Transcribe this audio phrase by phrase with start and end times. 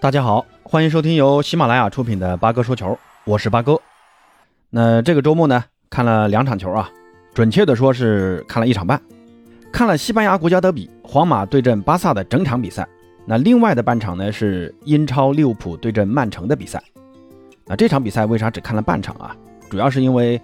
[0.00, 3.76] 大家好，欢迎收听由喜马拉雅出品的八哥说球，我是八哥。
[4.70, 6.88] 那这个周末呢，看了两场球啊，
[7.34, 9.02] 准确的说是看了一场半，
[9.72, 12.86] 看了西班牙国家德比，皇马对阵巴萨的整场比赛。
[13.26, 16.80] 那另外的半场呢，是英超利物浦对阵曼城的比赛。
[17.66, 19.34] 那这场比赛为啥只看了半场啊？
[19.68, 20.40] 主要是因为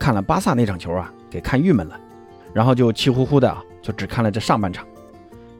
[0.00, 1.96] 看了巴萨那场球啊，给看郁闷了，
[2.52, 4.84] 然后就气呼呼的啊，就只看了这上半场。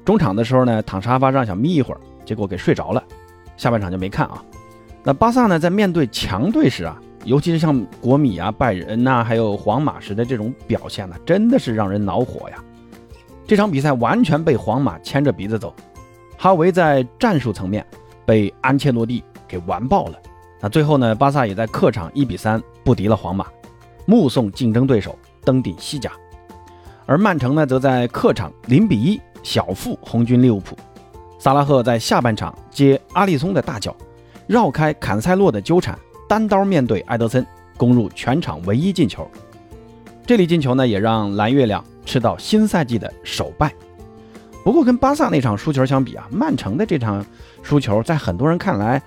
[0.05, 3.01] 中场的时候呢，躺沙发上想眯一会儿，结果给睡着了。
[3.57, 4.43] 下半场就没看啊。
[5.03, 12.57] 那巴萨呢，在面对强队时啊，尤其是像国米啊、拜仁呐，还有皇马时的这种表现呢，真的是让人恼火呀。
[13.47, 15.73] 这场比赛完全被皇马牵着鼻子走。
[16.37, 17.87] 哈维在战术层面
[18.25, 20.19] 被安切洛蒂给完爆了。
[20.61, 23.47] 那最后呢，巴萨也在客场一比三不敌了皇马，
[24.07, 26.11] 目送竞争对手登顶西甲。
[27.07, 30.77] 而曼城呢，则在客场零比一小负红军利物浦。
[31.39, 33.95] 萨拉赫在下半场接阿利松的大脚，
[34.47, 39.29] 绕开坎塞洛的纠缠，单刀面对埃德森，攻入全场唯一进球。
[40.27, 43.73] 这粒进球呢，也让蓝月亮吃到新赛季的首败。
[44.65, 47.25] 不过跟巴萨那场输球相比啊，曼城的这场
[47.63, 49.01] 输球在很多人看来，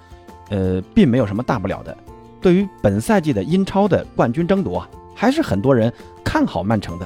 [0.50, 1.98] 呃，并没有什么大不了的。
[2.40, 5.92] 对于本赛季的英超的冠军争夺啊，还是很多人
[6.24, 7.06] 看好曼城的。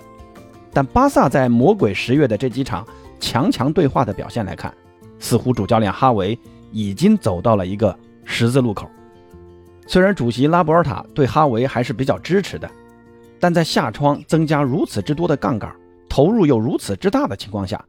[0.71, 2.85] 但巴萨在魔鬼十月的这几场
[3.19, 4.71] 强强对话的表现来看，
[5.23, 6.37] 似乎主教练哈维
[6.73, 8.89] 已经走到了一个十字路口。
[9.87, 12.69] 虽然主席拉波尔塔对哈维还是比较支持的，
[13.39, 15.73] 但在下窗增加如此之多的杠杆，
[16.09, 17.83] 投入又如此之大的情况下，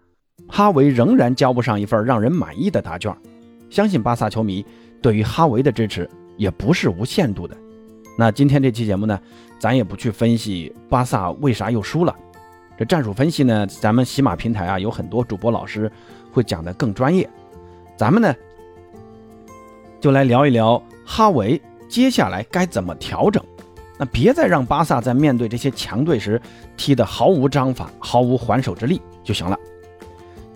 [0.46, 3.12] 哈维仍然交不上一份让人满意的答卷。
[3.68, 4.64] 相信巴萨球迷
[5.02, 7.56] 对于哈维的支持也不是无限度的。
[8.16, 9.20] 那今天这期节目呢，
[9.58, 12.14] 咱也不去分析巴萨为啥又输了。
[12.78, 15.90] 这战术分析呢，咱们喜马平台啊有很多主播老师。
[16.34, 17.28] 会讲得更专业，
[17.96, 18.34] 咱们呢
[20.00, 23.42] 就来聊一聊哈维接下来该怎么调整。
[23.96, 26.40] 那别再让巴萨在面对这些强队时
[26.76, 29.56] 踢得毫无章法、毫无还手之力就行了。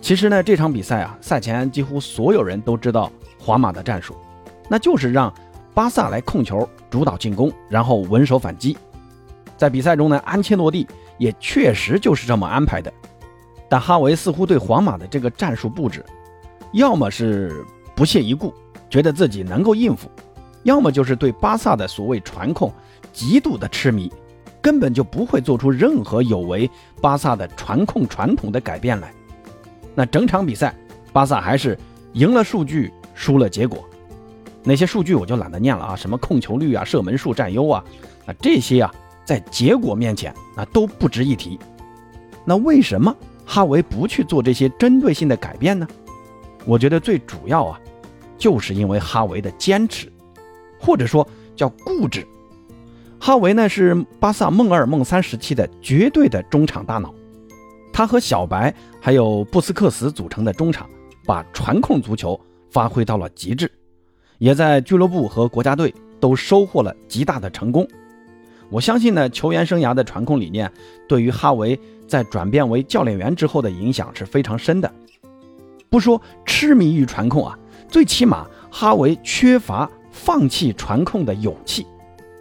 [0.01, 4.13] 其实呢，这场比赛啊，赛前几乎所有人都知道皇马的战术，
[4.67, 5.33] 那就是让
[5.73, 8.77] 巴萨来控球、主导进攻，然后稳守反击。
[9.55, 10.85] 在比赛中呢，安切洛蒂
[11.17, 12.91] 也确实就是这么安排的。
[13.69, 16.03] 但哈维似乎对皇马的这个战术布置，
[16.73, 17.63] 要么是
[17.95, 18.53] 不屑一顾，
[18.89, 20.09] 觉得自己能够应付，
[20.63, 22.73] 要么就是对巴萨的所谓传控
[23.13, 24.11] 极度的痴迷，
[24.59, 26.69] 根本就不会做出任何有违
[26.99, 29.13] 巴萨的传控传统的改变来。
[29.93, 30.75] 那整场比赛，
[31.13, 31.77] 巴萨还是
[32.13, 33.83] 赢了数据，输了结果。
[34.63, 37.83] 那些数据我就懒得念了啊，什么控球率啊、射门数占优啊，
[38.25, 38.93] 那这些啊，
[39.23, 41.59] 在结果面前那都不值一提。
[42.45, 43.15] 那为什么？
[43.51, 45.87] 哈维不去做这些针对性的改变呢？
[46.67, 47.81] 我觉得最主要啊，
[48.37, 50.07] 就是因为哈维的坚持，
[50.79, 52.23] 或者说叫固执。
[53.19, 57.11] 哈维呢是巴萨梦二梦三时期的绝对的中场大脑，
[57.91, 58.71] 他和小白
[59.01, 60.87] 还有布斯克斯组成的中场，
[61.25, 62.39] 把传控足球
[62.69, 63.71] 发挥到了极致，
[64.37, 67.87] 也在俱乐部和国家队都收获了极大的成功。
[68.69, 70.71] 我相信呢，球员生涯的传控理念
[71.07, 71.79] 对于哈维。
[72.09, 74.91] 在转变为教练员之后的影响是非常深的。
[75.89, 81.85] 不说痴迷于传控啊，最起码哈维缺乏放弃传控的勇气，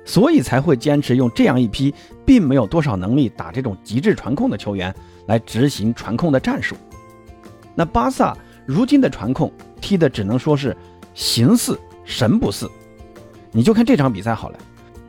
[0.04, 4.94] 所以才会坚持用这样一批并没有多少能力打这种极致传控的球员
[5.26, 6.74] 来执行传控的战术。
[7.74, 8.36] 那巴萨
[8.66, 10.76] 如今的传控踢的只能说是
[11.14, 12.68] 形似神不似。
[13.52, 14.58] 你就看这场比赛好了，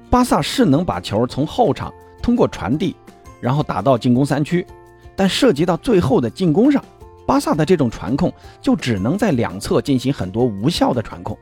[0.09, 2.95] 巴萨是能把球从后场通过传递。
[3.39, 4.65] 然后打到进攻三区，
[5.15, 6.83] 但涉及到最后的进攻上，
[7.25, 11.37] 巴萨的这种传控就只能在两侧进行很多无效的传控。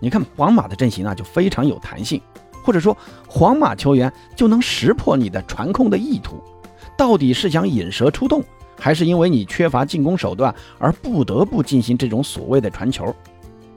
[0.00, 2.20] 你看皇马的阵型啊，就非常有弹性，
[2.62, 2.96] 或者说
[3.28, 6.42] 皇马球员就能识破你的传控的意图，
[6.96, 8.42] 到底是想引蛇出洞，
[8.78, 13.14] 还是因为你缺乏进攻手段而不得不进行这种所谓的传球？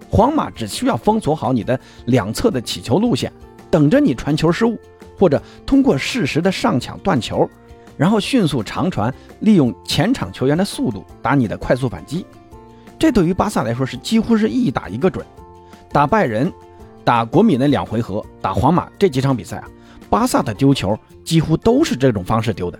[0.10, 3.32] 皇马只需要封锁好你的两侧的起球路线，
[3.70, 4.78] 等着你传球失误。
[5.18, 7.50] 或者通过适时的上抢断球，
[7.98, 12.26] 然后迅速长传，利用前场球员的速度打你的快速反击。
[13.00, 15.26] 这对于巴萨来说是几乎是一打一个准。
[15.92, 16.52] 打拜仁、
[17.04, 19.68] 打国米那两回合，打皇马这几场比赛啊，
[20.10, 22.80] 巴萨的丢球几乎都是这种方式丢的。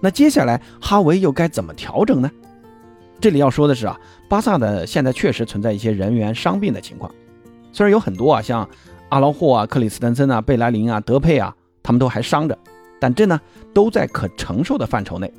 [0.00, 2.30] 那接下来哈维又该怎么调整呢？
[3.20, 7.12] 这里要说的是啊，巴萨的现在确实存在一些人员伤病的情况，
[7.72, 8.66] 虽然有很多啊，像。
[9.12, 12.58] 阿劳霍啊，克里斯滕森啊，贝莱林啊，德佩啊，他们都还伤着，
[12.98, 13.38] 但这呢
[13.74, 15.30] 都在可承受的范畴内。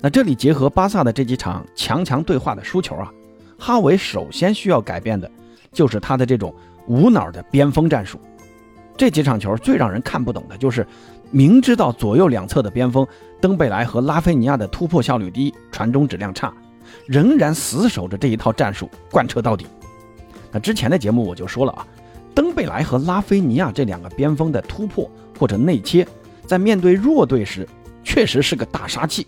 [0.00, 3.12] 那这里结合巴萨的这几场强强对话的输球啊，
[3.58, 5.30] 哈维首先需要改变的，
[5.72, 6.54] 就是他的这种
[6.86, 8.18] 无脑的边锋战术。
[8.96, 10.86] 这几场球最让人看不懂的就是，
[11.30, 13.06] 明知道左右两侧的边锋
[13.42, 16.50] 登贝莱和拉菲尼亚的突破效率低、传中质量差，
[17.04, 19.66] 仍然死守着这一套战术贯彻到底。
[20.52, 21.86] 那之前的节目我就说了啊，
[22.34, 26.06] 登贝莱和拉菲尼亚这两个边锋的突破或者内切，
[26.46, 27.68] 在面对弱队时
[28.02, 29.26] 确实是个大杀器。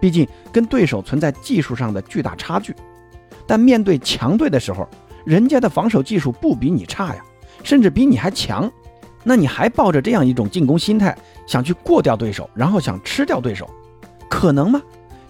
[0.00, 2.74] 毕竟跟对手存在技术上的巨大差距，
[3.46, 4.88] 但面对强队的时候，
[5.24, 7.22] 人家的防守技术不比你差呀，
[7.62, 8.70] 甚至比你还强。
[9.22, 11.14] 那你还抱着这样一种进攻心态
[11.46, 13.68] 想去过掉对手，然后想吃掉对手，
[14.30, 14.80] 可能吗？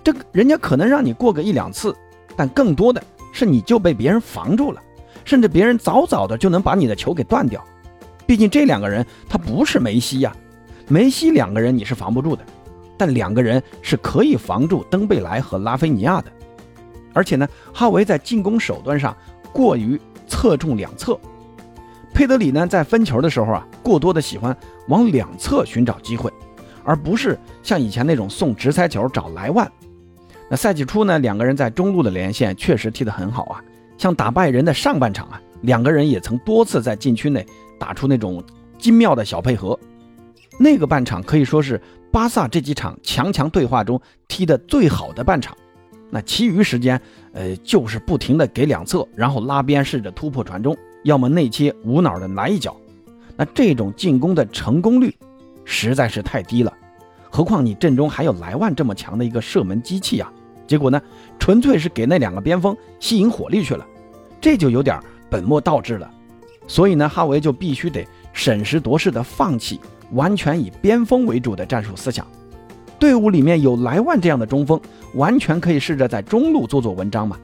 [0.05, 1.93] 这人家可能让你过个一两次，
[2.37, 4.81] 但更多的是你就被别人防住了，
[5.31, 7.65] 甚至别人早早的就能把你的球给断掉。
[8.27, 10.35] 毕竟这两个人他不是梅西呀，
[10.89, 12.43] 梅西两个人你是防不住的。
[12.99, 16.33] 但两个人是可以防住登贝莱和拉菲尼亚的，
[17.13, 19.17] 而且呢，哈维在进攻手段上
[19.53, 21.17] 过于侧重两侧，
[22.13, 24.55] 佩德里呢在分球的时候啊，过多的喜欢
[24.89, 26.29] 往两侧寻找机会，
[26.83, 29.71] 而不是像以前那种送直塞球找莱万。
[30.49, 33.63] 那赛季初呢，两个人在中路的连线确实踢得很好啊，
[34.01, 37.45] 像打败人的上半场啊，两个人也曾多次在禁区内
[37.79, 38.43] 打出那种
[38.79, 39.79] 精妙的小配合，
[40.59, 41.79] 那个半场可以说是。
[42.13, 45.57] 巴萨这几场强强对话中踢得最好的半场，
[46.11, 47.01] 那其余时间，
[47.33, 52.77] 呃，就是不停的给两侧，然后拉边试着突破传中，要么内切无脑的来一脚，
[53.37, 55.15] 那这种进攻的成功率
[55.65, 56.77] 实在是太低了。
[57.31, 60.33] 何况你阵中还有莱万这么强的一个射门机器啊，
[60.67, 61.01] 结果呢，
[61.39, 63.87] 纯粹是给那两个边锋吸引火力去了，
[64.41, 64.99] 这就有点
[65.29, 66.11] 本末倒置了。
[66.67, 69.81] 所以呢，哈维就必须得审时度势的放弃。
[70.13, 72.27] 完全以边锋为主的战术思想，
[72.99, 74.81] 队伍里面有莱万这样的中锋，
[75.15, 77.39] 完全可以试着在中路做做文章嘛。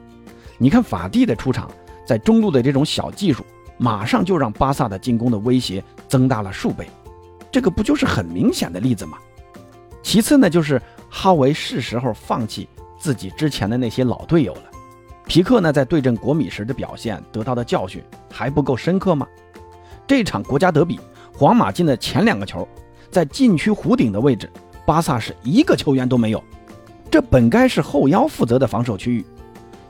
[0.57, 1.71] 你看法蒂的出场，
[2.05, 3.45] 在中路的这种小技术，
[3.77, 6.89] 马上就让巴萨的进攻的威胁增大了数倍，
[7.49, 9.17] 这个不就是很明显的例子吗？
[10.03, 12.67] 其次呢，就是哈维是时候放弃
[12.99, 14.63] 自己之前的那些老队友了。
[15.27, 18.01] 皮克呢，在对阵国米时的表现得到的教训
[18.31, 19.27] 还不够深刻吗？
[20.07, 20.99] 这场国家德比。
[21.37, 22.67] 皇马进的前两个球，
[23.11, 24.49] 在禁区弧顶的位置，
[24.87, 26.43] 巴萨是一个球员都没有。
[27.11, 29.23] 这本该是后腰负责的防守区域，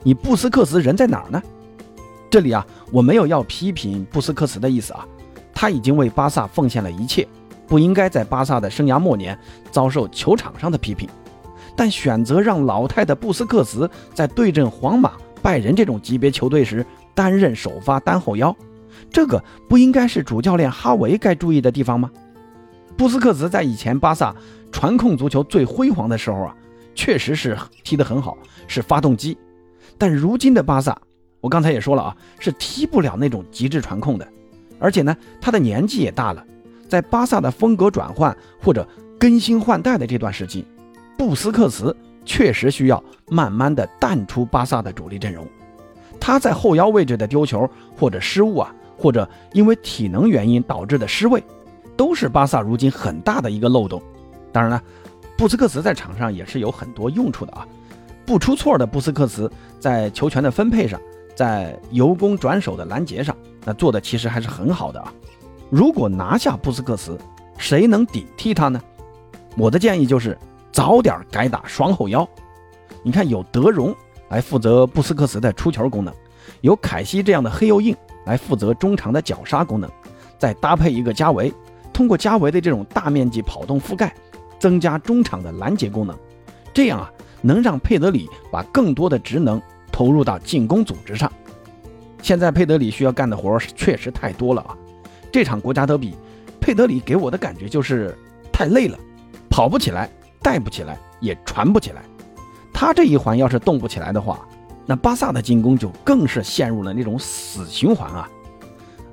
[0.03, 1.41] 你布斯克茨人在哪儿呢？
[2.29, 5.07] 这里啊，我没有要批评布斯克茨的意思啊，
[5.53, 7.25] 他已经为巴萨奉献了一切，
[7.65, 9.39] 不应该在巴萨的生涯末年
[9.71, 11.07] 遭受球场上的批评。
[11.77, 15.13] 但选择让老态的布斯克茨在对阵皇马、
[15.47, 16.85] 拜仁这种级别球队时
[17.15, 18.53] 担任首发单后腰。
[19.09, 22.11] 这个不应该是主教练哈维该注意的地方吗？
[22.97, 24.35] 布斯克茨在以前巴萨
[24.73, 26.55] 传控足球最辉煌的时候啊，
[26.93, 29.37] 确实是踢得很好，是发动机。
[29.97, 30.99] 但如今的巴萨，
[31.39, 34.27] 我刚才也说了啊，是踢不了那种极致传控的。
[34.79, 36.45] 而且呢，他的年纪也大了，
[36.89, 38.85] 在巴萨的风格转换或者
[39.17, 40.65] 更新换代的这段时期，
[41.17, 41.95] 布斯克茨
[42.27, 45.47] 确实需要慢慢的淡出巴萨的主力阵容。
[46.19, 48.71] 他在后腰位置的丢球或者失误啊。
[48.99, 51.43] 或者因为体能原因导致的失位，
[51.95, 54.01] 都是巴萨如今很大的一个漏洞。
[54.51, 54.81] 当然了，
[55.37, 57.67] 布斯克茨在场上也是有很多用处的啊。
[58.25, 60.99] 不出错的布斯克茨在球权的分配上，
[61.35, 65.13] 在由攻转守的拦截上，那做的其实还是很好的啊。
[65.69, 67.15] 如果拿下布斯克茨，
[67.55, 68.81] 谁能顶替他呢？
[69.55, 70.35] 我的建议就是
[70.77, 72.29] 早点改打双后腰。
[73.01, 73.95] 你看，有德容
[74.29, 76.13] 来负责布斯克茨的出球功能，
[76.61, 77.97] 有凯西这样的黑又硬。
[78.27, 79.89] 来负责中场的绞杀功能，
[80.37, 81.51] 再搭配一个加维，
[81.91, 84.13] 通过加维的这种大面积跑动覆盖，
[84.59, 86.15] 增加中场的拦截功能，
[86.71, 89.59] 这样啊，能让佩德里把更多的职能
[89.91, 91.31] 投入到进攻组织上。
[92.21, 94.77] 现在佩德里需要干的活确实太多了啊！
[95.31, 96.13] 这场国家德比，
[96.59, 98.15] 佩德里给我的感觉就是
[98.53, 98.99] 太累了，
[99.49, 100.09] 跑不起来，
[100.47, 102.01] 带不起来，也传不起来。
[102.73, 104.47] 他这一环要是动不起来的话，
[104.85, 108.29] 那巴萨的进攻就更是陷入了那种死循环啊！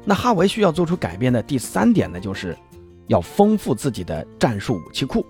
[0.04, 2.56] 那哈维需要做出改变的第三点呢，就是
[3.08, 5.26] 要丰富自己的战术武器库。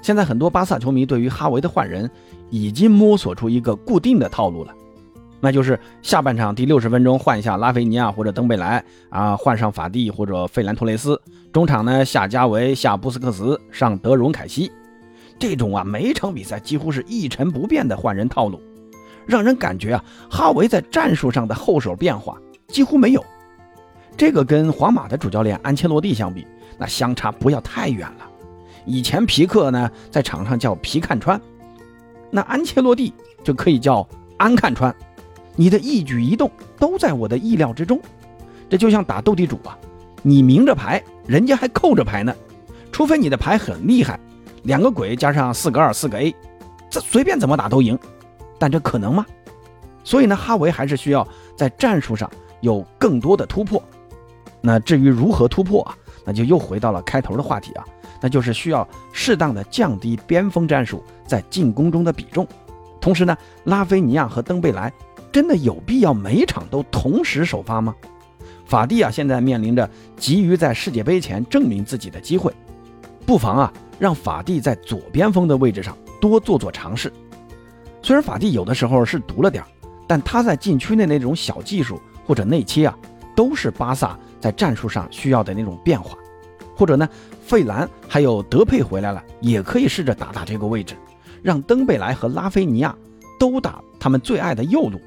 [0.00, 2.10] 现在很多巴萨球迷对于哈维的换人
[2.48, 4.72] 已经摸索出一个固定的套路了，
[5.38, 11.20] 那就是下半场第六十分钟换一下拉菲尼亚或者登贝莱啊，换上法蒂或者费兰托雷斯，
[11.52, 14.72] 中场呢下加维下布斯克茨上德容凯西，
[15.40, 18.60] 这种啊每场比赛几乎是一成不变的换人套路。
[19.26, 22.36] 让人感觉啊，哈维在战术上的后手变化
[22.68, 23.24] 几乎没有。
[24.16, 26.46] 这个跟皇马的主教练安切洛蒂相比，
[26.78, 28.28] 那相差不要太远了。
[28.84, 31.40] 以前皮克呢在场上叫皮看穿，
[32.30, 34.06] 那安切洛蒂就可以叫
[34.36, 34.94] 安看穿。
[35.56, 38.00] 你的一举一动都在我的意料之中。
[38.68, 39.78] 这就像打斗地主啊，
[40.22, 42.34] 你明着牌，人家还扣着牌呢。
[42.92, 44.18] 除非你的牌很厉害，
[44.62, 46.34] 两个鬼加上四个二四个 A，
[46.88, 47.98] 这随便怎么打都赢。
[48.58, 49.24] 但这可能吗？
[50.04, 51.26] 所以呢，哈维还是需要
[51.56, 53.82] 在战术上有更多的突破。
[54.60, 57.84] 那至于如何突破啊，那就又回到了开头的话题啊，
[58.20, 62.46] 那就是需要适当的降低边锋战术在进攻中的比重。
[63.00, 64.92] 同时呢，拉菲尼亚和登贝莱
[65.32, 67.94] 真的有必要每场都同时首发吗？
[68.66, 72.52] 法蒂啊，现在面临着急于在世界杯前证明自己的机会，
[73.24, 77.12] 不妨啊，让法蒂在左边锋的位置上多做做尝试。
[78.02, 79.62] 虽然法蒂有的时候是毒了点
[80.08, 82.98] 但他在禁区内那种小技术或者内切啊，
[83.36, 86.16] 都是巴萨在战术上需要的那种变化。
[86.74, 87.06] 或者呢，
[87.44, 90.96] 费兰还有德佩回来了，也可以试着打打这个位置。
[91.42, 92.96] 让登贝莱和拉菲尼亚
[93.38, 94.98] 都打他们最爱的右路。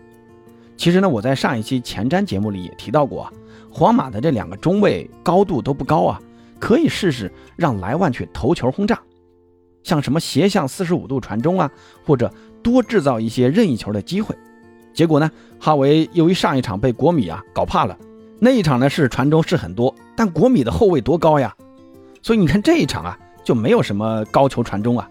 [0.78, 3.34] 其实呢，我在上一期前瞻节目里也提到过啊，
[3.72, 6.22] 皇马的这两个中卫高度都不高啊，
[6.64, 8.98] 可以试试让莱万去头球轰炸，
[9.84, 11.70] 像什么斜向四十五度传中啊，
[12.06, 14.34] 或者多制造一些任意球的机会。
[14.94, 15.30] 结果呢，
[15.60, 17.98] 哈维由于上一场被国米啊搞怕了，
[18.40, 21.54] 那一场呢是传中是很多，但国米的后卫多高呀，
[22.22, 25.10] 所以你看这一场啊就没有什么高球传中啊。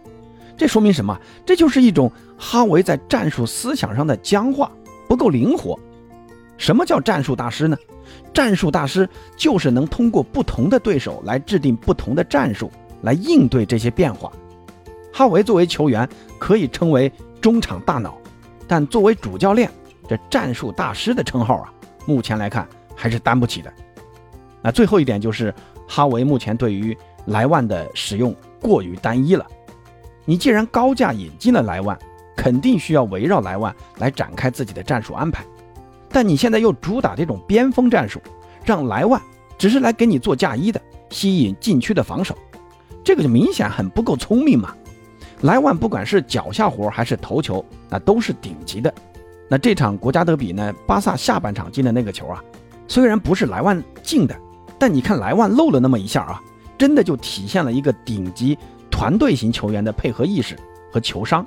[0.56, 1.20] 这说明什么？
[1.44, 4.72] 这就是一种哈维在战术思想上的僵化，
[5.06, 5.78] 不够灵活。
[6.56, 7.76] 什么叫战术大师呢？
[8.32, 12.70] 战术大师就是能通过不同的对手来制定不同的战术，
[13.02, 14.32] 来应对这些变化。
[15.12, 18.16] 哈维作为球员可以称为中场大脑，
[18.66, 19.70] 但作为主教练，
[20.08, 21.72] 这战术大师的称号啊，
[22.06, 23.72] 目前来看还是担不起的。
[24.62, 25.52] 那最后一点就是
[25.88, 29.46] 哈维目前对于莱万的使用过于单一了。
[30.24, 31.98] 你既然高价引进了莱万，
[32.36, 35.44] 肯定需要围绕莱万来展开自己的战术安排。
[36.12, 38.20] 但你现在又主打这种边锋战术，
[38.64, 39.20] 让莱万
[39.56, 42.36] 只是来给你做嫁衣的，吸引禁区的防守，
[43.02, 44.74] 这个就明显很不够聪明嘛。
[45.40, 48.92] 莱万不管是脚下活还是头球，那都是顶级的。
[49.48, 52.42] 那这场国家德比呢，巴萨下半场进的那个球啊，
[52.86, 54.36] 虽然不是莱万进的，
[54.78, 56.42] 但你看莱万漏了那么一下啊，
[56.78, 58.56] 真的就体现了一个顶级。
[58.90, 60.56] 团队型球员的配合意识
[60.92, 61.44] 和球商，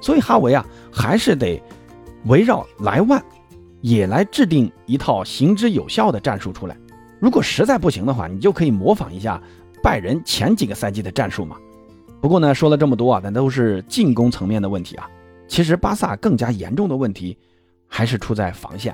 [0.00, 1.62] 所以哈维啊还是得
[2.24, 3.24] 围绕莱万
[3.86, 6.76] 也来制定一套行之有效的战术出来。
[7.20, 9.40] 如果实在不行的话，你就可以模仿一下
[9.80, 11.56] 拜仁前几个赛季的战术嘛。
[12.20, 15.08] 不过呢，说了这么多啊，那都是进攻层面的问题啊。
[15.46, 17.38] 其实巴萨更加严重的问题
[17.86, 18.92] 还是出在防线。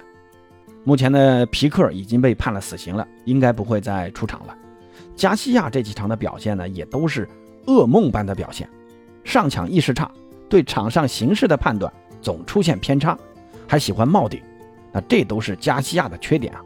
[0.84, 4.54] 目前呢，皮克已经被判了死刑了，应该不会再出场了。
[5.16, 7.26] 加西亚这几场的表现呢，也都是。
[7.66, 8.68] 噩梦般的表现，
[9.22, 10.10] 上抢意识差，
[10.48, 13.16] 对场上形势的判断总出现偏差，
[13.68, 14.42] 还喜欢冒顶，
[14.92, 16.60] 那这都是加西亚的缺点啊。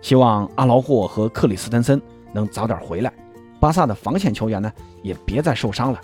[0.00, 2.00] 希望阿劳霍和克里斯滕森
[2.32, 3.12] 能早点回来，
[3.60, 6.00] 巴萨的防线球员呢也别再受伤了。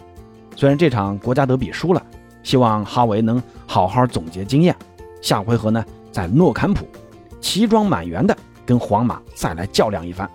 [0.55, 2.03] 虽然这场国家德比输了，
[2.43, 4.77] 希望哈维能好好总结经验，
[5.23, 6.87] 下回合呢在诺坎普
[7.41, 10.31] 齐装满员的跟皇马再来较量一番。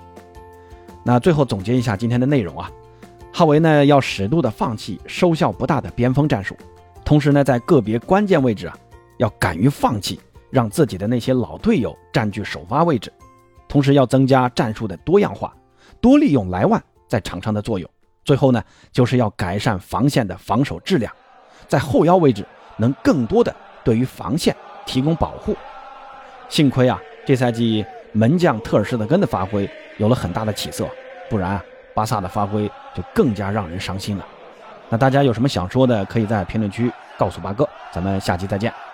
[1.03, 2.71] 那最后总结一下今天的内容啊。
[3.33, 6.55] 哈维呢要适度的放弃收效不大的边锋战术，
[7.05, 8.77] 同时呢在个别关键位置啊
[9.17, 10.19] 要敢于放弃，
[10.51, 13.11] 让自己的那些老队友占据首发位置，
[13.67, 15.51] 同时要增加战术的多样化，
[15.99, 17.89] 多利用莱万在场上的作用。
[18.23, 21.11] 最后呢就是要改善防线的防守质量，
[21.67, 22.45] 在后腰位置
[22.77, 24.55] 能更多的对于防线
[24.85, 25.55] 提供保护。
[26.49, 29.67] 幸亏啊这赛季门将特尔施特根的发挥
[29.97, 30.87] 有了很大的起色，
[31.29, 31.63] 不然啊。
[31.93, 34.25] 巴萨的发挥就更加让人伤心了。
[34.87, 37.67] 那大家有什么想说的，可以在评论区告诉八哥。
[37.91, 38.90] 咱们下期再见。